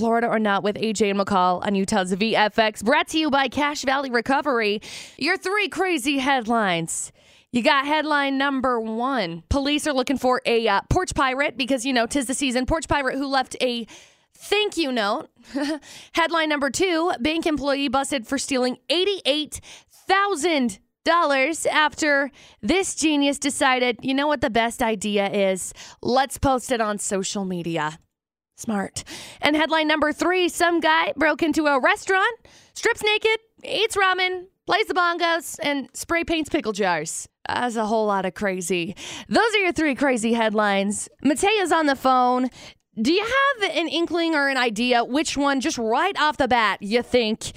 [0.00, 2.82] Florida or Not with AJ and McCall on Utah's VFX.
[2.82, 4.80] Brought to you by Cache Valley Recovery.
[5.18, 7.12] Your three crazy headlines.
[7.52, 9.42] You got headline number one.
[9.50, 12.64] Police are looking for a uh, porch pirate because, you know, tis the season.
[12.64, 13.86] Porch pirate who left a
[14.32, 15.28] thank you note.
[16.12, 22.30] headline number two bank employee busted for stealing $88,000 after
[22.62, 25.74] this genius decided, you know what the best idea is?
[26.00, 27.98] Let's post it on social media.
[28.60, 29.04] Smart.
[29.40, 32.36] And headline number three some guy broke into a restaurant,
[32.74, 37.26] strips naked, eats ramen, plays the bongos, and spray paints pickle jars.
[37.48, 38.94] That's a whole lot of crazy.
[39.30, 41.08] Those are your three crazy headlines.
[41.24, 42.50] Matea's on the phone.
[43.00, 46.82] Do you have an inkling or an idea which one, just right off the bat,
[46.82, 47.52] you think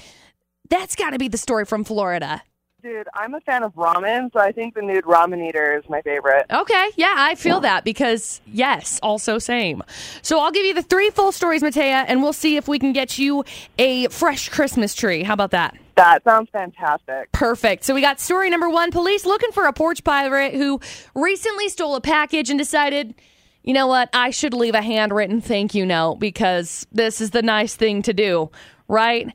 [0.70, 2.44] that's got to be the story from Florida?
[2.84, 6.02] Dude, I'm a fan of ramen, so I think the nude ramen eater is my
[6.02, 6.46] favorite.
[6.52, 9.82] Okay, yeah, I feel that because, yes, also same.
[10.22, 12.92] So I'll give you the three full stories, Matea, and we'll see if we can
[12.92, 13.46] get you
[13.80, 15.24] a fresh Christmas tree.
[15.24, 15.78] How about that?
[15.96, 17.32] That sounds fantastic.
[17.32, 17.86] Perfect.
[17.86, 20.82] So we got story number one police looking for a porch pirate who
[21.16, 23.16] recently stole a package and decided.
[23.64, 24.10] You know what?
[24.12, 28.12] I should leave a handwritten thank you note because this is the nice thing to
[28.12, 28.52] do,
[28.90, 29.34] right?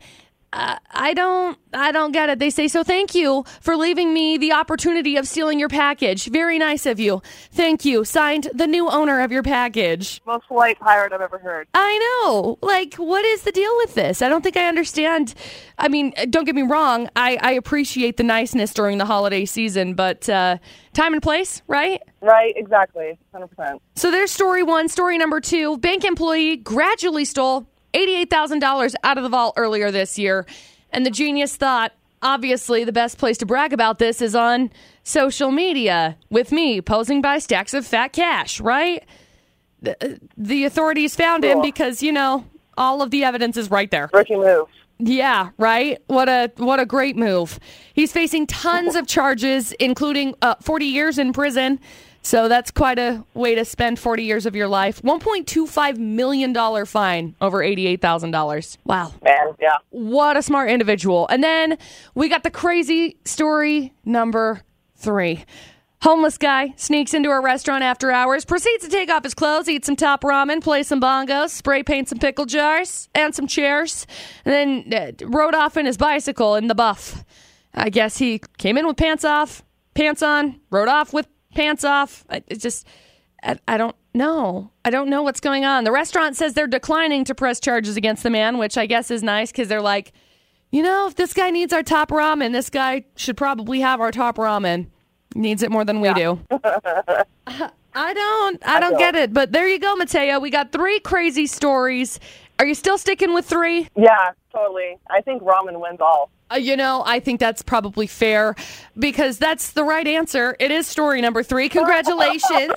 [0.53, 2.39] Uh, I don't I don't get it.
[2.39, 6.27] They say so thank you for leaving me the opportunity of stealing your package.
[6.27, 7.21] Very nice of you.
[7.53, 8.03] Thank you.
[8.05, 10.23] Signed the new owner of your package.
[10.27, 11.69] Most polite pirate I've ever heard.
[11.75, 12.59] I know.
[12.63, 14.23] Like what is the deal with this?
[14.23, 15.35] I don't think I understand.
[15.77, 17.11] I mean, don't get me wrong.
[17.15, 20.57] I I appreciate the niceness during the holiday season, but uh
[20.95, 22.01] time and place, right?
[22.23, 23.19] Right, exactly.
[23.35, 23.79] 100%.
[23.95, 25.79] So there's story 1, story number 2.
[25.79, 30.47] Bank employee gradually stole $88,000 out of the vault earlier this year.
[30.91, 34.71] And the genius thought, obviously, the best place to brag about this is on
[35.03, 39.05] social media with me posing by stacks of fat cash, right?
[39.83, 42.45] The, the authorities found him because, you know,
[42.77, 44.11] all of the evidence is right there.
[44.13, 44.69] Rookie move.
[44.99, 46.03] Yeah, right.
[46.09, 47.61] What a what a great move.
[47.95, 51.79] He's facing tons of charges, including uh, 40 years in prison.
[52.23, 55.01] So that's quite a way to spend 40 years of your life.
[55.03, 58.77] 1.25 million dollar fine over 88,000 dollars.
[58.85, 59.77] Wow, Man, yeah.
[59.91, 61.27] what a smart individual.
[61.29, 61.79] And then
[62.15, 64.63] we got the crazy story number
[64.97, 65.45] three.
[66.03, 69.85] Homeless guy sneaks into a restaurant after hours, proceeds to take off his clothes, eat
[69.85, 74.07] some top ramen, play some bongos, spray paint some pickle jars and some chairs,
[74.45, 77.25] and then uh, rode off in his bicycle in the buff.
[77.75, 79.65] I guess he came in with pants off,
[79.95, 81.27] pants on, rode off with
[81.59, 82.25] pants off.
[82.31, 82.87] I, it just,
[83.43, 84.71] I, I don't know.
[84.85, 85.83] I don't know what's going on.
[85.83, 89.25] The restaurant says they're declining to press charges against the man, which I guess is
[89.25, 90.13] nice because they're like,
[90.71, 94.13] you know, if this guy needs our top ramen, this guy should probably have our
[94.13, 94.87] top ramen.
[95.35, 96.41] Needs it more than we do.
[96.51, 98.63] I don't.
[98.67, 99.33] I don't get it.
[99.33, 100.39] But there you go, Mateo.
[100.39, 102.21] We got three crazy stories.
[102.59, 103.89] Are you still sticking with three?
[103.97, 104.97] Yeah, totally.
[105.11, 106.31] I think ramen wins all.
[106.51, 108.55] Uh, you know, I think that's probably fair
[108.99, 110.57] because that's the right answer.
[110.59, 111.69] It is story number three.
[111.79, 112.73] Congratulations.